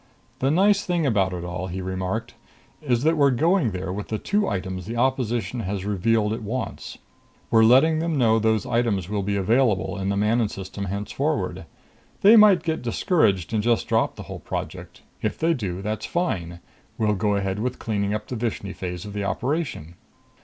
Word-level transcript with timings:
"The 0.39 0.49
nice 0.49 0.83
thing 0.83 1.05
about 1.05 1.31
it 1.31 1.43
all," 1.43 1.67
he 1.67 1.79
remarked, 1.79 2.33
"is 2.81 3.03
that 3.03 3.15
we're 3.17 3.29
going 3.29 3.69
there 3.69 3.93
with 3.93 4.07
the 4.07 4.17
two 4.17 4.49
items 4.49 4.87
the 4.87 4.95
opposition 4.97 5.59
has 5.59 5.85
revealed 5.85 6.33
it 6.33 6.41
wants. 6.41 6.97
We're 7.51 7.63
letting 7.63 7.99
them 7.99 8.17
know 8.17 8.39
those 8.39 8.65
items 8.65 9.09
will 9.09 9.21
be 9.21 9.35
available 9.35 9.99
in 9.99 10.09
the 10.09 10.17
Manon 10.17 10.49
System 10.49 10.85
henceforward. 10.85 11.67
They 12.21 12.35
might 12.35 12.63
get 12.63 12.81
discouraged 12.81 13.53
and 13.53 13.61
just 13.61 13.87
drop 13.87 14.15
the 14.15 14.23
whole 14.23 14.39
project. 14.39 15.03
If 15.21 15.37
they 15.37 15.53
do, 15.53 15.83
that's 15.83 16.07
fine. 16.07 16.61
We'll 16.97 17.13
go 17.13 17.35
ahead 17.35 17.59
with 17.59 17.77
cleaning 17.77 18.11
up 18.15 18.25
the 18.27 18.35
Vishni 18.35 18.73
phase 18.73 19.05
of 19.05 19.13
the 19.13 19.23
operation. 19.25 19.93